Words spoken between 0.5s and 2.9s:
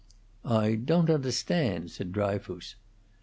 don't understand," said Dryfoos.